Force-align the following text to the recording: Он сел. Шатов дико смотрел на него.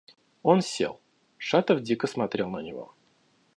Он 0.41 0.63
сел. 0.63 0.99
Шатов 1.37 1.81
дико 1.83 2.07
смотрел 2.07 2.49
на 2.49 2.61
него. 2.63 2.95